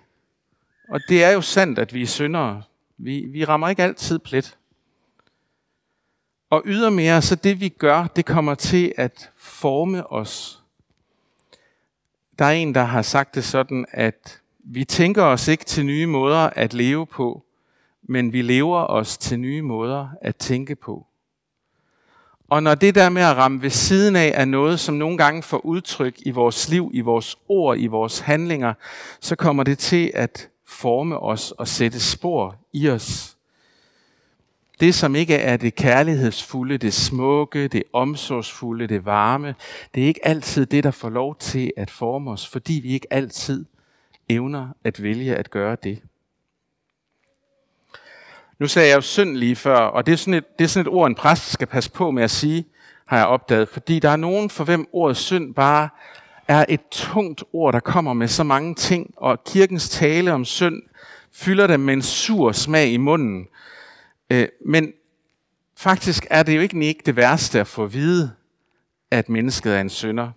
Og 0.90 1.00
det 1.10 1.24
er 1.24 1.32
jo 1.32 1.42
sandt, 1.42 1.80
at 1.80 1.94
vi 1.94 2.02
er 2.02 2.08
syndere. 2.08 2.64
Vi, 2.98 3.26
vi 3.30 3.46
rammer 3.46 3.70
ikke 3.70 3.84
altid 3.84 4.20
plet. 4.20 4.58
Og 6.50 6.62
ydermere, 6.66 7.22
så 7.22 7.36
det 7.36 7.60
vi 7.60 7.70
gør, 7.70 8.08
det 8.08 8.26
kommer 8.26 8.56
til 8.56 8.94
at 8.98 9.32
forme 9.38 10.12
os. 10.12 10.64
Der 12.40 12.46
er 12.46 12.52
en, 12.52 12.76
der 12.76 12.84
har 12.84 13.02
sagt 13.02 13.36
det 13.36 13.44
sådan, 13.44 13.86
at 13.92 14.42
vi 14.60 14.86
tænker 14.86 15.24
os 15.24 15.48
ikke 15.48 15.66
til 15.66 15.86
nye 15.86 16.06
måder 16.06 16.50
at 16.50 16.74
leve 16.74 17.06
på, 17.06 17.46
men 18.08 18.34
vi 18.34 18.42
lever 18.42 18.80
os 18.80 19.18
til 19.18 19.40
nye 19.40 19.62
måder 19.62 20.08
at 20.22 20.36
tænke 20.36 20.76
på. 20.76 21.08
Og 22.50 22.64
når 22.64 22.76
det 22.76 22.96
der 22.96 23.10
med 23.10 23.22
at 23.22 23.38
ramme 23.38 23.62
ved 23.62 23.70
siden 23.70 24.16
af 24.16 24.32
er 24.36 24.46
noget, 24.46 24.80
som 24.80 24.96
nogle 24.96 25.18
gange 25.18 25.44
får 25.44 25.66
udtryk 25.66 26.16
i 26.18 26.32
vores 26.32 26.70
liv, 26.70 26.92
i 26.94 27.02
vores 27.02 27.38
ord, 27.50 27.78
i 27.78 27.88
vores 27.88 28.20
handlinger, 28.20 28.74
så 29.20 29.36
kommer 29.36 29.64
det 29.64 29.78
til 29.78 30.12
at 30.14 30.50
forme 30.68 31.20
os 31.20 31.52
og 31.52 31.68
sætte 31.68 32.00
spor 32.00 32.56
i 32.74 32.90
os. 32.90 33.38
Det, 34.80 34.96
som 34.96 35.16
ikke 35.16 35.36
er 35.36 35.58
det 35.58 35.76
kærlighedsfulde, 35.76 36.78
det 36.78 36.94
smukke, 36.94 37.68
det 37.68 37.84
omsorgsfulde, 37.94 38.88
det 38.88 39.06
varme, 39.06 39.56
det 39.96 40.04
er 40.04 40.08
ikke 40.08 40.28
altid 40.28 40.66
det, 40.66 40.84
der 40.84 40.92
får 40.92 41.10
lov 41.10 41.36
til 41.36 41.72
at 41.78 41.90
forme 41.90 42.32
os, 42.32 42.48
fordi 42.48 42.74
vi 42.74 42.90
ikke 42.90 43.08
altid 43.14 43.66
evner 44.30 44.68
at 44.84 45.04
vælge 45.04 45.36
at 45.36 45.52
gøre 45.52 45.78
det. 45.84 46.02
Nu 48.60 48.68
sagde 48.68 48.90
jeg 48.90 48.96
jo 48.96 49.02
synd 49.02 49.36
lige 49.36 49.56
før, 49.56 49.78
og 49.78 50.06
det 50.06 50.12
er, 50.12 50.18
sådan 50.18 50.34
et, 50.34 50.60
det 50.60 50.64
er 50.64 50.70
sådan 50.70 50.88
et 50.88 50.94
ord, 50.94 51.08
en 51.08 51.16
præst 51.16 51.52
skal 51.52 51.68
passe 51.68 51.92
på 51.92 52.12
med 52.12 52.24
at 52.24 52.32
sige, 52.32 52.66
har 53.06 53.18
jeg 53.18 53.28
opdaget. 53.28 53.70
Fordi 53.70 54.00
der 54.00 54.10
er 54.10 54.16
nogen, 54.16 54.50
for 54.50 54.64
hvem 54.64 54.88
ordet 54.94 55.18
synd 55.18 55.56
bare 55.56 55.90
er 56.48 56.66
et 56.70 56.82
tungt 56.92 57.44
ord, 57.54 57.74
der 57.74 57.80
kommer 57.80 58.14
med 58.14 58.28
så 58.28 58.44
mange 58.44 58.76
ting, 58.76 59.14
og 59.18 59.44
kirkens 59.44 59.90
tale 59.90 60.34
om 60.34 60.46
synd 60.46 60.82
fylder 61.34 61.68
dem 61.68 61.80
med 61.80 61.94
en 61.94 62.02
sur 62.02 62.52
smag 62.52 62.88
i 62.88 62.98
munden. 62.98 63.48
Øh, 64.30 64.48
men 64.66 64.94
faktisk 65.78 66.28
er 66.30 66.44
det 66.44 66.56
jo 66.56 66.62
ikke, 66.62 66.86
ikke 66.86 67.04
det 67.06 67.16
værste 67.16 67.60
at 67.60 67.68
få 67.68 67.84
at 67.84 67.94
vide, 67.94 68.32
at 69.12 69.30
mennesket 69.30 69.76
er 69.76 69.82
en 69.82 69.90
synder. 69.90 70.32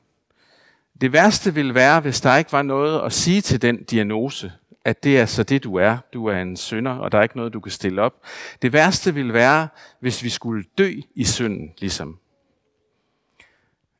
Det 1.00 1.12
værste 1.12 1.54
ville 1.54 1.74
være, 1.74 2.00
hvis 2.00 2.20
der 2.20 2.36
ikke 2.36 2.52
var 2.52 2.62
noget 2.62 3.00
at 3.00 3.12
sige 3.12 3.40
til 3.40 3.62
den 3.62 3.84
diagnose, 3.84 4.52
at 4.84 5.04
det 5.04 5.18
er 5.18 5.26
så 5.26 5.42
det, 5.42 5.64
du 5.64 5.74
er. 5.74 5.98
Du 6.12 6.26
er 6.26 6.36
en 6.36 6.56
synder, 6.56 6.92
og 6.92 7.12
der 7.12 7.18
er 7.18 7.22
ikke 7.22 7.36
noget, 7.36 7.52
du 7.52 7.60
kan 7.60 7.72
stille 7.72 8.02
op. 8.02 8.24
Det 8.62 8.72
værste 8.72 9.14
ville 9.14 9.32
være, 9.32 9.68
hvis 10.00 10.22
vi 10.22 10.28
skulle 10.28 10.64
dø 10.78 10.92
i 11.14 11.24
synden, 11.24 11.74
ligesom. 11.78 12.18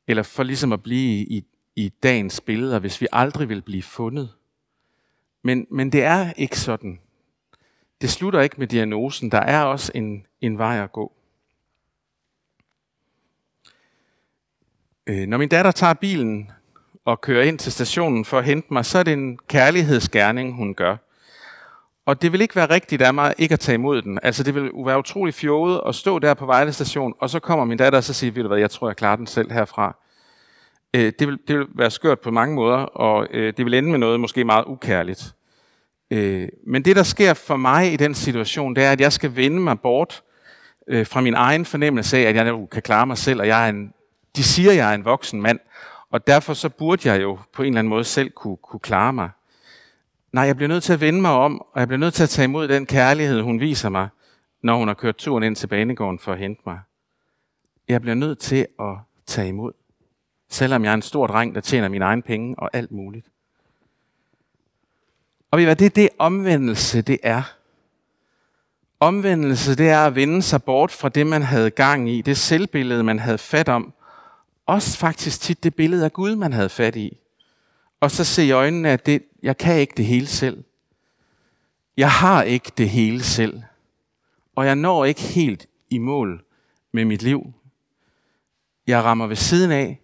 Eller 0.06 0.22
for 0.22 0.42
ligesom 0.42 0.72
at 0.72 0.82
blive 0.82 1.26
i, 1.26 1.44
i 1.76 1.88
dagens 1.88 2.40
billeder, 2.40 2.78
hvis 2.78 3.00
vi 3.00 3.06
aldrig 3.12 3.48
vil 3.48 3.62
blive 3.62 3.82
fundet. 3.82 4.34
Men, 5.42 5.66
men 5.70 5.92
det 5.92 6.02
er 6.02 6.32
ikke 6.32 6.58
sådan. 6.58 7.00
Det 8.00 8.10
slutter 8.10 8.40
ikke 8.40 8.56
med 8.58 8.66
diagnosen. 8.66 9.30
Der 9.30 9.38
er 9.40 9.62
også 9.62 9.92
en, 9.94 10.26
en 10.40 10.58
vej 10.58 10.82
at 10.82 10.92
gå. 10.92 11.12
Øh, 15.06 15.26
når 15.26 15.38
min 15.38 15.48
datter 15.48 15.70
tager 15.70 15.94
bilen 15.94 16.50
og 17.10 17.20
kører 17.20 17.44
ind 17.44 17.58
til 17.58 17.72
stationen 17.72 18.24
for 18.24 18.38
at 18.38 18.44
hente 18.44 18.72
mig, 18.72 18.84
så 18.84 18.98
er 18.98 19.02
det 19.02 19.12
en 19.12 19.38
kærlighedsgerning, 19.48 20.54
hun 20.56 20.74
gør. 20.74 20.96
Og 22.06 22.22
det 22.22 22.32
vil 22.32 22.40
ikke 22.40 22.56
være 22.56 22.70
rigtigt 22.70 23.02
af 23.02 23.14
mig 23.14 23.34
ikke 23.38 23.52
at 23.52 23.60
tage 23.60 23.74
imod 23.74 24.02
den. 24.02 24.18
Altså 24.22 24.42
det 24.42 24.54
vil 24.54 24.70
være 24.86 24.98
utrolig 24.98 25.34
fjollet 25.34 25.80
at 25.86 25.94
stå 25.94 26.18
der 26.18 26.34
på 26.34 26.46
Vejle 26.46 26.72
station, 26.72 27.14
og 27.18 27.30
så 27.30 27.40
kommer 27.40 27.64
min 27.64 27.78
datter 27.78 27.96
og 27.96 28.04
så 28.04 28.12
siger, 28.12 28.32
ved 28.32 28.42
du 28.42 28.48
hvad, 28.48 28.58
jeg 28.58 28.70
tror, 28.70 28.88
jeg 28.88 28.96
klarer 28.96 29.16
den 29.16 29.26
selv 29.26 29.52
herfra. 29.52 29.96
Øh, 30.94 31.12
det, 31.18 31.28
vil, 31.28 31.38
det 31.48 31.58
vil 31.58 31.66
være 31.74 31.90
skørt 31.90 32.20
på 32.20 32.30
mange 32.30 32.54
måder, 32.54 32.76
og 32.76 33.26
øh, 33.30 33.52
det 33.56 33.64
vil 33.64 33.74
ende 33.74 33.90
med 33.90 33.98
noget 33.98 34.20
måske 34.20 34.44
meget 34.44 34.64
ukærligt. 34.66 35.34
Øh, 36.10 36.48
men 36.66 36.84
det, 36.84 36.96
der 36.96 37.02
sker 37.02 37.34
for 37.34 37.56
mig 37.56 37.92
i 37.92 37.96
den 37.96 38.14
situation, 38.14 38.76
det 38.76 38.84
er, 38.84 38.92
at 38.92 39.00
jeg 39.00 39.12
skal 39.12 39.36
vende 39.36 39.60
mig 39.60 39.80
bort 39.80 40.22
øh, 40.88 41.06
fra 41.06 41.20
min 41.20 41.34
egen 41.34 41.64
fornemmelse 41.64 42.18
af, 42.18 42.22
at 42.22 42.36
jeg 42.36 42.54
kan 42.72 42.82
klare 42.82 43.06
mig 43.06 43.18
selv, 43.18 43.40
og 43.40 43.46
jeg 43.46 43.64
er 43.64 43.68
en, 43.68 43.92
de 44.36 44.42
siger, 44.42 44.70
at 44.70 44.76
jeg 44.76 44.90
er 44.90 44.94
en 44.94 45.04
voksen 45.04 45.42
mand, 45.42 45.58
og 46.10 46.26
derfor 46.26 46.54
så 46.54 46.68
burde 46.68 47.12
jeg 47.12 47.22
jo 47.22 47.38
på 47.52 47.62
en 47.62 47.68
eller 47.68 47.78
anden 47.78 47.90
måde 47.90 48.04
selv 48.04 48.30
kunne, 48.30 48.56
kunne 48.56 48.80
klare 48.80 49.12
mig. 49.12 49.30
Nej, 50.32 50.44
jeg 50.44 50.56
bliver 50.56 50.68
nødt 50.68 50.84
til 50.84 50.92
at 50.92 51.00
vende 51.00 51.20
mig 51.20 51.30
om, 51.30 51.60
og 51.60 51.80
jeg 51.80 51.88
bliver 51.88 51.98
nødt 51.98 52.14
til 52.14 52.22
at 52.22 52.28
tage 52.28 52.44
imod 52.44 52.68
den 52.68 52.86
kærlighed, 52.86 53.40
hun 53.40 53.60
viser 53.60 53.88
mig, 53.88 54.08
når 54.62 54.76
hun 54.76 54.88
har 54.88 54.94
kørt 54.94 55.16
turen 55.16 55.42
ind 55.42 55.56
til 55.56 55.66
banegården 55.66 56.18
for 56.18 56.32
at 56.32 56.38
hente 56.38 56.62
mig. 56.66 56.80
Jeg 57.88 58.00
bliver 58.00 58.14
nødt 58.14 58.38
til 58.38 58.66
at 58.80 58.96
tage 59.26 59.48
imod. 59.48 59.72
Selvom 60.48 60.84
jeg 60.84 60.90
er 60.90 60.94
en 60.94 61.02
stor 61.02 61.26
dreng, 61.26 61.54
der 61.54 61.60
tjener 61.60 61.88
mine 61.88 62.04
egne 62.04 62.22
penge 62.22 62.54
og 62.58 62.70
alt 62.72 62.92
muligt. 62.92 63.26
Og 65.50 65.56
ved 65.56 65.62
I 65.62 65.66
hvad, 65.66 65.76
det 65.76 65.86
er 65.86 65.90
det 65.90 66.08
omvendelse, 66.18 67.02
det 67.02 67.18
er. 67.22 67.42
Omvendelse, 69.00 69.76
det 69.76 69.88
er 69.88 70.06
at 70.06 70.14
vende 70.14 70.42
sig 70.42 70.62
bort 70.62 70.90
fra 70.90 71.08
det, 71.08 71.26
man 71.26 71.42
havde 71.42 71.70
gang 71.70 72.10
i, 72.10 72.22
det 72.22 72.36
selvbillede, 72.36 73.02
man 73.02 73.18
havde 73.18 73.38
fat 73.38 73.68
om. 73.68 73.92
Også 74.66 74.98
faktisk 74.98 75.40
tit 75.40 75.64
det 75.64 75.74
billede 75.74 76.04
af 76.04 76.12
Gud, 76.12 76.36
man 76.36 76.52
havde 76.52 76.68
fat 76.68 76.96
i. 76.96 77.18
Og 78.00 78.10
så 78.10 78.24
se 78.24 78.44
i 78.44 78.50
øjnene, 78.50 78.90
at 78.90 79.06
det, 79.06 79.22
jeg 79.42 79.58
kan 79.58 79.80
ikke 79.80 79.94
det 79.96 80.04
hele 80.04 80.26
selv. 80.26 80.64
Jeg 81.96 82.10
har 82.10 82.42
ikke 82.42 82.72
det 82.78 82.88
hele 82.90 83.22
selv. 83.22 83.62
Og 84.56 84.66
jeg 84.66 84.76
når 84.76 85.04
ikke 85.04 85.20
helt 85.20 85.66
i 85.90 85.98
mål 85.98 86.44
med 86.92 87.04
mit 87.04 87.22
liv. 87.22 87.52
Jeg 88.86 89.04
rammer 89.04 89.26
ved 89.26 89.36
siden 89.36 89.70
af, 89.72 90.00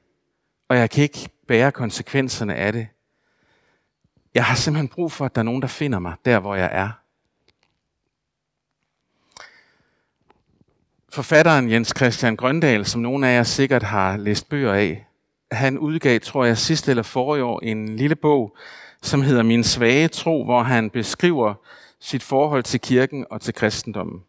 og 0.69 0.77
jeg 0.77 0.91
kan 0.91 1.03
ikke 1.03 1.29
bære 1.49 1.73
konsekvenserne 1.73 2.55
af 2.55 2.73
det. 2.73 2.89
Jeg 4.35 4.45
har 4.45 4.55
simpelthen 4.55 4.89
brug 4.89 5.13
for, 5.13 5.25
at 5.25 5.35
der 5.35 5.41
er 5.41 5.45
nogen, 5.45 5.63
der 5.63 5.69
finder 5.69 5.99
mig 5.99 6.15
der, 6.25 6.39
hvor 6.39 6.55
jeg 6.55 6.71
er. 6.73 6.91
Forfatteren 11.13 11.71
Jens 11.71 11.93
Christian 11.97 12.37
Grøndal, 12.37 12.87
som 12.87 13.01
nogle 13.01 13.29
af 13.29 13.37
jer 13.37 13.43
sikkert 13.43 13.83
har 13.83 14.17
læst 14.17 14.49
bøger 14.49 14.73
af, 14.73 15.07
han 15.51 15.79
udgav, 15.79 16.21
tror 16.21 16.45
jeg, 16.45 16.59
sidste 16.59 16.91
eller 16.91 17.03
forrige 17.03 17.45
år 17.45 17.61
en 17.61 17.97
lille 17.97 18.17
bog, 18.17 18.57
som 19.03 19.23
hedder 19.23 19.43
Min 19.43 19.65
svage 19.65 20.09
tro, 20.09 20.45
hvor 20.45 20.63
han 20.63 20.91
beskriver 20.91 21.55
sit 22.01 22.23
forhold 22.23 22.63
til 22.63 22.81
kirken 22.81 23.27
og 23.31 23.41
til 23.41 23.55
kristendommen. 23.55 24.23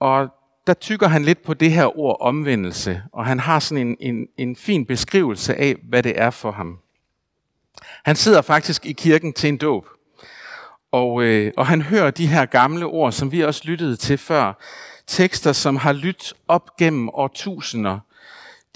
Og 0.00 0.28
der 0.66 0.74
tykker 0.74 1.08
han 1.08 1.24
lidt 1.24 1.42
på 1.42 1.54
det 1.54 1.72
her 1.72 1.98
ord 1.98 2.16
omvendelse, 2.20 3.02
og 3.12 3.26
han 3.26 3.40
har 3.40 3.58
sådan 3.58 3.86
en, 3.86 3.96
en, 4.00 4.26
en 4.36 4.56
fin 4.56 4.86
beskrivelse 4.86 5.54
af, 5.54 5.76
hvad 5.88 6.02
det 6.02 6.20
er 6.20 6.30
for 6.30 6.50
ham. 6.50 6.78
Han 8.04 8.16
sidder 8.16 8.42
faktisk 8.42 8.86
i 8.86 8.92
kirken 8.92 9.32
til 9.32 9.48
en 9.48 9.56
dåb, 9.56 9.86
og, 10.92 11.22
øh, 11.22 11.52
og 11.56 11.66
han 11.66 11.82
hører 11.82 12.10
de 12.10 12.26
her 12.26 12.46
gamle 12.46 12.86
ord, 12.86 13.12
som 13.12 13.32
vi 13.32 13.40
også 13.40 13.62
lyttede 13.64 13.96
til 13.96 14.18
før. 14.18 14.52
Tekster, 15.12 15.52
som 15.52 15.76
har 15.76 15.92
lyttet 15.92 16.34
op 16.48 16.76
gennem 16.76 17.08
årtusinder. 17.08 17.98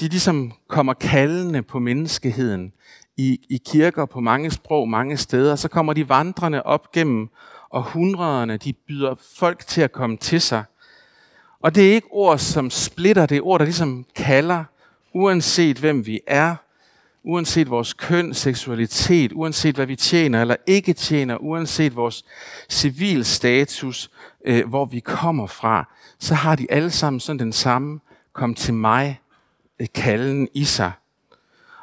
De 0.00 0.09
ligesom 0.09 0.52
kommer 0.69 0.95
kaldende 0.95 1.62
på 1.62 1.78
menneskeheden 1.78 2.73
i, 3.16 3.40
i 3.50 3.61
kirker 3.66 4.05
på 4.05 4.21
mange 4.21 4.50
sprog, 4.50 4.88
mange 4.88 5.16
steder. 5.16 5.57
Så 5.57 5.69
kommer 5.69 5.93
de 5.93 6.09
vandrende 6.09 6.62
op 6.62 6.93
gennem 6.93 7.28
århundrederne. 7.73 8.57
De 8.57 8.73
byder 8.73 9.14
folk 9.37 9.66
til 9.66 9.81
at 9.81 9.93
komme 9.93 10.16
til 10.16 10.40
sig. 10.40 10.64
Og 11.61 11.75
det 11.75 11.88
er 11.90 11.95
ikke 11.95 12.09
ord, 12.11 12.38
som 12.38 12.71
splitter, 12.71 13.26
det 13.26 13.37
er 13.37 13.47
ord, 13.47 13.59
der 13.59 13.64
ligesom 13.64 14.07
kalder, 14.16 14.64
uanset 15.14 15.78
hvem 15.78 16.07
vi 16.07 16.21
er, 16.26 16.57
uanset 17.26 17.71
vores 17.71 17.92
køn, 17.92 18.35
seksualitet, 18.35 19.33
uanset 19.33 19.75
hvad 19.75 19.87
vi 19.87 19.97
tjener 19.97 20.40
eller 20.40 20.56
ikke 20.66 20.92
tjener, 20.92 21.37
uanset 21.37 21.97
vores 21.97 22.25
civil 22.71 23.25
status, 23.25 24.11
øh, 24.45 24.68
hvor 24.68 24.85
vi 24.85 25.00
kommer 25.00 25.47
fra, 25.47 25.88
så 26.18 26.35
har 26.35 26.56
de 26.56 26.66
alle 26.71 26.90
sammen 26.90 27.21
sådan 27.21 27.38
den 27.38 27.52
samme, 27.52 28.00
kom 28.33 28.54
til 28.54 28.75
mig, 28.75 29.21
øh, 29.80 29.87
kalden 29.95 30.49
i 30.54 30.64
sig. 30.64 30.92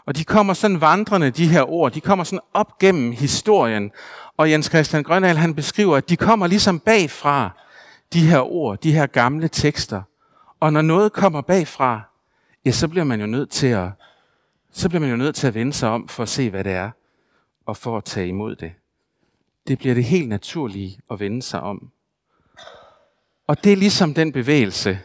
Og 0.05 0.17
de 0.17 0.23
kommer 0.23 0.53
sådan 0.53 0.81
vandrende, 0.81 1.29
de 1.29 1.47
her 1.47 1.69
ord, 1.69 1.91
de 1.91 2.01
kommer 2.01 2.23
sådan 2.23 2.45
op 2.53 2.79
gennem 2.79 3.11
historien. 3.11 3.91
Og 4.37 4.51
Jens 4.51 4.65
Christian 4.65 5.03
Grønald, 5.03 5.37
han 5.37 5.55
beskriver, 5.55 5.97
at 5.97 6.09
de 6.09 6.17
kommer 6.17 6.47
ligesom 6.47 6.79
bagfra, 6.79 7.49
de 8.13 8.27
her 8.27 8.39
ord, 8.39 8.81
de 8.81 8.93
her 8.93 9.05
gamle 9.05 9.47
tekster. 9.47 10.01
Og 10.59 10.73
når 10.73 10.81
noget 10.81 11.13
kommer 11.13 11.41
bagfra, 11.41 12.01
ja, 12.65 12.71
så 12.71 12.87
bliver 12.87 13.03
man 13.03 13.19
jo 13.19 13.27
nødt 13.27 13.49
til 13.49 13.67
at 13.67 13.89
så 14.75 14.89
bliver 14.89 14.99
man 14.99 15.09
jo 15.09 15.15
nødt 15.15 15.35
til 15.35 15.47
at 15.47 15.53
vende 15.53 15.73
sig 15.73 15.89
om 15.89 16.07
for 16.07 16.23
at 16.23 16.29
se, 16.29 16.49
hvad 16.49 16.63
det 16.63 16.71
er, 16.71 16.91
og 17.65 17.77
for 17.77 17.97
at 17.97 18.03
tage 18.03 18.27
imod 18.27 18.55
det. 18.55 18.73
Det 19.67 19.77
bliver 19.77 19.93
det 19.93 20.03
helt 20.03 20.29
naturlige 20.29 20.99
at 21.11 21.19
vende 21.19 21.41
sig 21.41 21.61
om. 21.61 21.91
Og 23.47 23.63
det 23.63 23.73
er 23.73 23.77
ligesom 23.77 24.13
den 24.13 24.31
bevægelse, 24.31 24.99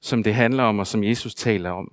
som 0.00 0.22
det 0.22 0.34
handler 0.34 0.62
om, 0.62 0.78
og 0.78 0.86
som 0.86 1.04
Jesus 1.04 1.34
taler 1.34 1.70
om. 1.70 1.92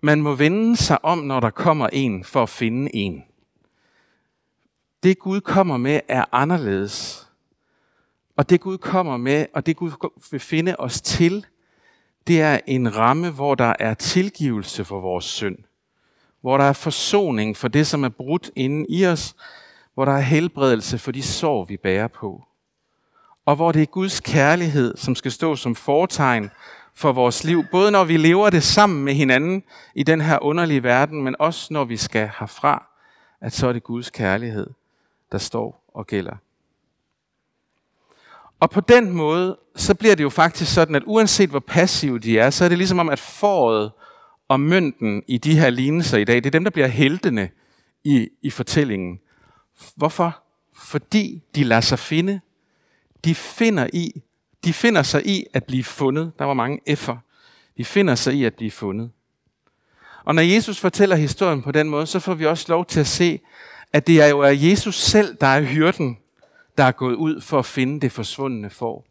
Man 0.00 0.22
må 0.22 0.34
vende 0.34 0.76
sig 0.76 1.04
om, 1.04 1.18
når 1.18 1.40
der 1.40 1.50
kommer 1.50 1.86
en, 1.86 2.24
for 2.24 2.42
at 2.42 2.48
finde 2.48 2.96
en. 2.96 3.24
Det 5.02 5.18
Gud 5.18 5.40
kommer 5.40 5.76
med, 5.76 6.00
er 6.08 6.24
anderledes. 6.32 7.26
Og 8.36 8.50
det 8.50 8.60
Gud 8.60 8.78
kommer 8.78 9.16
med, 9.16 9.46
og 9.54 9.66
det 9.66 9.76
Gud 9.76 10.10
vil 10.30 10.40
finde 10.40 10.76
os 10.78 11.00
til, 11.00 11.46
det 12.26 12.40
er 12.40 12.60
en 12.66 12.96
ramme, 12.96 13.30
hvor 13.30 13.54
der 13.54 13.74
er 13.78 13.94
tilgivelse 13.94 14.84
for 14.84 15.00
vores 15.00 15.24
synd 15.24 15.58
hvor 16.42 16.58
der 16.58 16.64
er 16.64 16.72
forsoning 16.72 17.56
for 17.56 17.68
det, 17.68 17.86
som 17.86 18.04
er 18.04 18.08
brudt 18.08 18.50
inden 18.56 18.86
i 18.88 19.06
os, 19.06 19.34
hvor 19.94 20.04
der 20.04 20.12
er 20.12 20.20
helbredelse 20.20 20.98
for 20.98 21.12
de 21.12 21.22
sår, 21.22 21.64
vi 21.64 21.76
bærer 21.76 22.08
på. 22.08 22.44
Og 23.46 23.56
hvor 23.56 23.72
det 23.72 23.82
er 23.82 23.86
Guds 23.86 24.20
kærlighed, 24.20 24.96
som 24.96 25.14
skal 25.14 25.32
stå 25.32 25.56
som 25.56 25.74
fortegn 25.74 26.50
for 26.94 27.12
vores 27.12 27.44
liv, 27.44 27.64
både 27.70 27.90
når 27.90 28.04
vi 28.04 28.16
lever 28.16 28.50
det 28.50 28.62
sammen 28.62 29.04
med 29.04 29.14
hinanden 29.14 29.62
i 29.94 30.02
den 30.02 30.20
her 30.20 30.38
underlige 30.42 30.82
verden, 30.82 31.22
men 31.22 31.36
også 31.38 31.72
når 31.72 31.84
vi 31.84 31.96
skal 31.96 32.30
herfra, 32.38 32.86
at 33.40 33.52
så 33.52 33.68
er 33.68 33.72
det 33.72 33.82
Guds 33.82 34.10
kærlighed, 34.10 34.66
der 35.32 35.38
står 35.38 35.84
og 35.94 36.06
gælder. 36.06 36.36
Og 38.60 38.70
på 38.70 38.80
den 38.80 39.12
måde, 39.12 39.58
så 39.76 39.94
bliver 39.94 40.14
det 40.14 40.24
jo 40.24 40.30
faktisk 40.30 40.74
sådan, 40.74 40.94
at 40.94 41.02
uanset 41.06 41.50
hvor 41.50 41.64
passive 41.66 42.18
de 42.18 42.38
er, 42.38 42.50
så 42.50 42.64
er 42.64 42.68
det 42.68 42.78
ligesom 42.78 42.98
om, 42.98 43.08
at 43.08 43.18
foråret 43.18 43.92
og 44.52 44.60
mønten 44.60 45.22
i 45.26 45.38
de 45.38 45.58
her 45.58 45.70
lignelser 45.70 46.18
i 46.18 46.24
dag, 46.24 46.36
det 46.36 46.46
er 46.46 46.50
dem, 46.50 46.64
der 46.64 46.70
bliver 46.70 46.86
heltene 46.86 47.48
i, 48.04 48.28
i 48.42 48.50
fortællingen. 48.50 49.20
Hvorfor? 49.96 50.42
Fordi 50.76 51.42
de 51.54 51.64
lader 51.64 51.80
sig 51.80 51.98
finde. 51.98 52.40
De 53.24 53.34
finder 53.34 53.86
i 53.92 54.22
de 54.64 54.72
finder 54.72 55.02
sig 55.02 55.26
i 55.26 55.46
at 55.54 55.64
blive 55.64 55.84
fundet. 55.84 56.32
Der 56.38 56.44
var 56.44 56.54
mange 56.54 56.80
F'er. 56.88 57.16
De 57.76 57.84
finder 57.84 58.14
sig 58.14 58.34
i 58.34 58.44
at 58.44 58.54
blive 58.54 58.70
fundet. 58.70 59.10
Og 60.24 60.34
når 60.34 60.42
Jesus 60.42 60.78
fortæller 60.78 61.16
historien 61.16 61.62
på 61.62 61.72
den 61.72 61.88
måde, 61.88 62.06
så 62.06 62.20
får 62.20 62.34
vi 62.34 62.46
også 62.46 62.66
lov 62.68 62.86
til 62.86 63.00
at 63.00 63.06
se, 63.06 63.40
at 63.92 64.06
det 64.06 64.22
er 64.22 64.26
jo 64.26 64.40
er 64.40 64.48
Jesus 64.48 65.00
selv, 65.00 65.36
der 65.40 65.46
er 65.46 65.62
hyrden, 65.62 66.18
der 66.78 66.84
er 66.84 66.92
gået 66.92 67.14
ud 67.14 67.40
for 67.40 67.58
at 67.58 67.66
finde 67.66 68.00
det 68.00 68.12
forsvundne 68.12 68.70
får. 68.70 69.06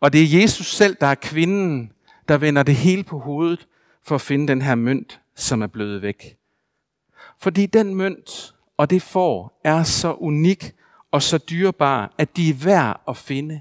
Og 0.00 0.12
det 0.12 0.22
er 0.22 0.40
Jesus 0.40 0.76
selv, 0.76 0.96
der 1.00 1.06
er 1.06 1.14
kvinden, 1.14 1.92
der 2.28 2.38
vender 2.38 2.62
det 2.62 2.76
hele 2.76 3.04
på 3.04 3.18
hovedet 3.18 3.66
for 4.06 4.14
at 4.14 4.20
finde 4.20 4.48
den 4.48 4.62
her 4.62 4.74
mønt, 4.74 5.20
som 5.34 5.62
er 5.62 5.66
blevet 5.66 6.02
væk. 6.02 6.36
Fordi 7.38 7.66
den 7.66 7.94
mønt 7.94 8.54
og 8.76 8.90
det 8.90 9.02
får 9.02 9.60
er 9.64 9.82
så 9.82 10.12
unik 10.12 10.74
og 11.10 11.22
så 11.22 11.38
dyrebar, 11.38 12.12
at 12.18 12.36
de 12.36 12.50
er 12.50 12.54
værd 12.54 13.00
at 13.08 13.16
finde. 13.16 13.60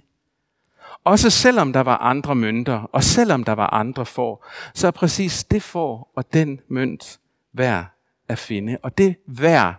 Også 1.04 1.30
selvom 1.30 1.74
der 1.74 1.80
var 1.80 1.98
andre 1.98 2.36
mønter, 2.36 2.90
og 2.92 3.04
selvom 3.04 3.44
der 3.44 3.54
var 3.54 3.74
andre 3.74 4.06
får, 4.06 4.48
så 4.74 4.88
er 4.88 4.92
præcis 4.92 5.44
det 5.44 5.64
får 5.64 6.12
og 6.16 6.34
den 6.34 6.60
mønt 6.68 7.20
værd 7.54 7.86
at 8.28 8.40
finde. 8.40 8.78
Og 8.84 8.98
det 8.98 9.16
værd, 9.26 9.76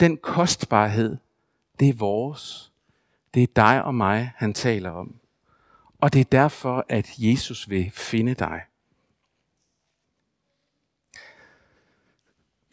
den 0.00 0.16
kostbarhed, 0.16 1.16
det 1.80 1.88
er 1.88 1.94
vores. 1.94 2.72
Det 3.34 3.42
er 3.42 3.46
dig 3.56 3.84
og 3.84 3.94
mig, 3.94 4.32
han 4.36 4.54
taler 4.54 4.90
om. 4.90 5.14
Og 6.00 6.12
det 6.12 6.20
er 6.20 6.24
derfor, 6.24 6.84
at 6.88 7.06
Jesus 7.18 7.70
vil 7.70 7.90
finde 7.94 8.34
dig. 8.34 8.60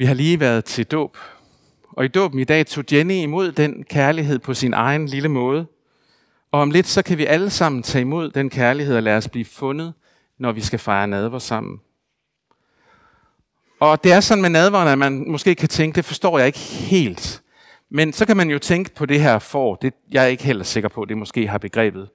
Vi 0.04 0.08
har 0.08 0.14
lige 0.14 0.40
været 0.40 0.66
til 0.66 0.86
dåb, 0.86 1.18
og 1.92 2.06
i 2.06 2.08
dåben 2.08 2.40
i 2.40 2.44
dag 2.44 2.66
tog 2.66 2.84
Jenny 2.92 3.14
imod 3.14 3.52
den 3.52 3.84
kærlighed 3.84 4.40
på 4.40 4.54
sin 4.54 4.74
egen 4.74 5.06
lille 5.06 5.30
måde. 5.30 5.66
Og 6.52 6.62
om 6.62 6.72
lidt, 6.72 6.88
så 6.88 7.02
kan 7.02 7.18
vi 7.18 7.26
alle 7.26 7.50
sammen 7.50 7.84
tage 7.84 8.02
imod 8.02 8.32
den 8.32 8.50
kærlighed 8.50 8.96
og 8.96 9.04
lade 9.04 9.18
os 9.18 9.30
blive 9.30 9.46
fundet, 9.46 9.94
når 10.38 10.52
vi 10.52 10.62
skal 10.62 10.80
fejre 10.80 11.08
nadver 11.08 11.40
sammen. 11.40 11.82
Og 13.80 14.04
det 14.04 14.12
er 14.12 14.20
sådan 14.20 14.42
med 14.42 14.50
nadveren, 14.50 14.88
at 14.88 14.98
man 14.98 15.32
måske 15.32 15.56
kan 15.56 15.70
tænke, 15.70 15.96
det 15.96 16.06
forstår 16.06 16.38
jeg 16.38 16.48
ikke 16.48 16.60
helt. 16.60 17.44
Men 17.90 18.14
så 18.14 18.26
kan 18.26 18.38
man 18.38 18.50
jo 18.50 18.60
tænke 18.60 18.96
på 18.96 19.06
det 19.06 19.22
her 19.22 19.40
for. 19.40 19.76
Det, 19.76 19.94
jeg 20.12 20.24
er 20.24 20.28
ikke 20.28 20.44
heller 20.44 20.64
sikker 20.64 20.90
på, 20.90 21.06
det 21.06 21.18
måske 21.18 21.48
har 21.48 21.58
begrebet 21.58 22.10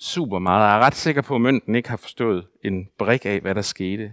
super 0.00 0.38
meget. 0.38 0.64
Jeg 0.64 0.76
er 0.76 0.80
ret 0.80 0.94
sikker 0.94 1.22
på, 1.22 1.34
at 1.34 1.40
mønten 1.40 1.74
ikke 1.74 1.88
har 1.88 1.96
forstået 1.96 2.46
en 2.64 2.88
brik 2.98 3.26
af, 3.26 3.40
hvad 3.40 3.54
der 3.54 3.62
skete. 3.62 4.12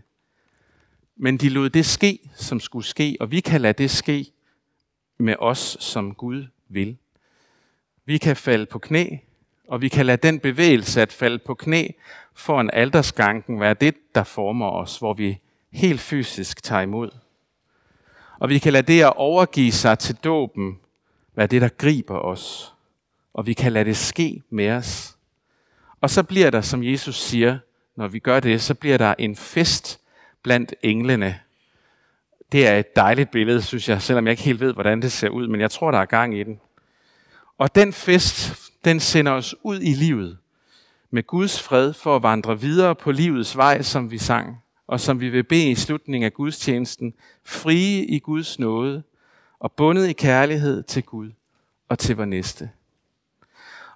Men 1.16 1.38
de 1.38 1.50
lod 1.50 1.70
det 1.70 1.86
ske, 1.86 2.20
som 2.36 2.60
skulle 2.60 2.86
ske, 2.86 3.18
og 3.20 3.32
vi 3.32 3.40
kan 3.40 3.62
lade 3.62 3.84
det 3.84 3.92
ske 3.92 4.26
med 5.18 5.36
os, 5.40 5.78
som 5.80 6.14
Gud 6.14 6.46
vil. 6.70 6.98
Vi 8.06 8.18
kan 8.18 8.36
falde 8.36 8.66
på 8.66 8.80
knæ, 8.80 9.18
og 9.68 9.82
vi 9.82 9.90
kan 9.90 10.06
lade 10.06 10.28
den 10.28 10.40
bevægelse 10.40 11.02
at 11.02 11.14
falde 11.14 11.38
på 11.38 11.54
knæ 11.54 11.88
for 12.34 12.62
en 12.62 12.70
aldersganken 12.74 13.60
være 13.60 13.74
det, 13.74 13.96
der 14.16 14.24
former 14.24 14.70
os, 14.70 14.98
hvor 14.98 15.14
vi 15.14 15.40
helt 15.72 16.02
fysisk 16.02 16.64
tager 16.64 16.82
imod. 16.82 17.10
Og 18.40 18.50
vi 18.50 18.60
kan 18.60 18.74
lade 18.74 18.94
det 18.94 19.02
at 19.02 19.14
overgive 19.16 19.72
sig 19.72 20.00
til 20.00 20.16
dåben 20.16 20.80
være 21.36 21.48
det, 21.48 21.62
der 21.62 21.68
griber 21.68 22.20
os. 22.20 22.74
Og 23.34 23.46
vi 23.46 23.54
kan 23.54 23.72
lade 23.72 23.86
det 23.86 23.98
ske 23.98 24.44
med 24.50 24.70
os. 24.70 25.18
Og 26.02 26.10
så 26.10 26.24
bliver 26.24 26.50
der, 26.50 26.62
som 26.62 26.84
Jesus 26.84 27.22
siger, 27.22 27.60
når 27.96 28.08
vi 28.08 28.20
gør 28.20 28.40
det, 28.40 28.62
så 28.62 28.74
bliver 28.74 28.98
der 28.98 29.16
en 29.20 29.36
fest 29.36 30.00
blandt 30.46 30.76
englene. 30.82 31.40
Det 32.52 32.68
er 32.68 32.78
et 32.78 32.96
dejligt 32.96 33.32
billede, 33.32 33.62
synes 33.62 33.90
jeg, 33.90 34.02
selvom 34.02 34.26
jeg 34.26 34.32
ikke 34.32 34.44
helt 34.44 34.60
ved, 34.60 34.74
hvordan 34.74 35.02
det 35.02 35.12
ser 35.12 35.30
ud, 35.30 35.48
men 35.48 35.62
jeg 35.62 35.72
tror, 35.72 35.92
der 35.92 35.98
er 35.98 36.06
gang 36.06 36.38
i 36.38 36.44
den. 36.44 36.60
Og 37.58 37.76
den 37.76 37.94
fest, 37.94 38.56
den 38.86 39.00
sender 39.00 39.32
os 39.32 39.56
ud 39.64 39.80
i 39.82 39.94
livet 39.94 40.38
med 41.12 41.24
Guds 41.28 41.62
fred 41.62 41.94
for 41.94 42.16
at 42.16 42.24
vandre 42.24 42.60
videre 42.60 42.96
på 42.96 43.12
livets 43.12 43.58
vej, 43.58 43.82
som 43.82 44.12
vi 44.12 44.18
sang, 44.18 44.64
og 44.88 45.00
som 45.00 45.20
vi 45.20 45.30
vil 45.30 45.44
bede 45.44 45.70
i 45.72 45.76
slutningen 45.76 46.26
af 46.26 46.34
gudstjenesten, 46.34 47.14
frie 47.46 48.06
i 48.06 48.20
Guds 48.20 48.60
nåde 48.60 49.04
og 49.60 49.72
bundet 49.72 50.08
i 50.08 50.14
kærlighed 50.14 50.84
til 50.84 51.04
Gud 51.04 51.32
og 51.90 52.00
til 52.00 52.16
vor 52.16 52.26
næste. 52.26 52.70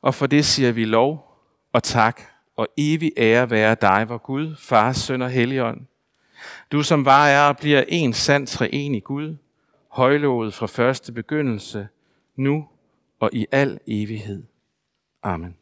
Og 0.01 0.15
for 0.15 0.27
det 0.27 0.45
siger 0.45 0.71
vi 0.71 0.85
lov 0.85 1.37
og 1.73 1.83
tak 1.83 2.21
og 2.55 2.67
evig 2.77 3.11
ære 3.17 3.49
være 3.49 3.75
dig, 3.81 4.09
vor 4.09 4.17
Gud, 4.17 4.55
Far, 4.55 4.93
Søn 4.93 5.21
og 5.21 5.29
Helligånd. 5.29 5.81
Du 6.71 6.83
som 6.83 7.05
var 7.05 7.27
er 7.27 7.49
og 7.49 7.57
bliver 7.57 7.83
en 7.87 8.13
sand 8.13 8.47
treenig 8.47 9.03
Gud, 9.03 9.35
højlovet 9.89 10.53
fra 10.53 10.67
første 10.67 11.11
begyndelse, 11.11 11.87
nu 12.35 12.67
og 13.19 13.29
i 13.33 13.45
al 13.51 13.79
evighed. 13.87 14.43
Amen. 15.23 15.58